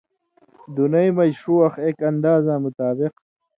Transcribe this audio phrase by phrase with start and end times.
[0.75, 3.13] دُنئ مژ ݜُو وخ ایک اندازاں مطابق